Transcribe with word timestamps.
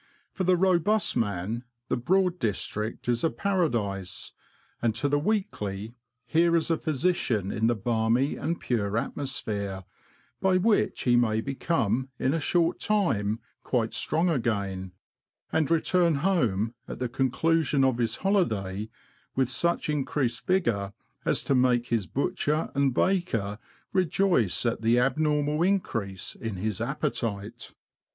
For 0.31 0.45
the 0.45 0.57
robust 0.57 1.15
man, 1.15 1.63
the 1.87 1.95
Broad 1.95 2.39
district 2.39 3.07
is 3.07 3.23
a 3.23 3.29
para 3.29 3.69
dise; 3.69 4.31
and 4.81 4.95
to 4.95 5.07
the 5.07 5.19
weakly, 5.19 5.93
here 6.25 6.55
is 6.55 6.71
a 6.71 6.77
physician 6.79 7.51
in 7.51 7.67
the 7.67 7.75
balmy 7.75 8.35
and 8.35 8.59
pure 8.59 8.97
atmosphere, 8.97 9.83
by 10.41 10.57
which 10.57 11.03
he 11.03 11.15
may 11.15 11.39
become 11.39 12.09
in 12.17 12.33
a 12.33 12.39
short 12.39 12.79
time 12.79 13.41
quite 13.63 13.93
strong 13.93 14.27
again, 14.27 14.93
and 15.51 15.69
return 15.69 16.15
home, 16.15 16.73
at 16.87 16.97
the 16.97 17.07
conclusion 17.07 17.83
of 17.83 17.99
his 17.99 18.15
holiday, 18.15 18.89
with 19.35 19.49
such 19.49 19.87
increased 19.87 20.47
vigour 20.47 20.93
as 21.25 21.43
to 21.43 21.53
make 21.53 21.89
his 21.89 22.07
butcher 22.07 22.71
and 22.73 22.95
baker 22.95 23.59
rejoice 23.93 24.65
at 24.65 24.81
the 24.81 24.97
abnormal 24.97 25.61
increase 25.61 26.33
in 26.33 26.55
his 26.55 26.81
appetite. 26.81 27.75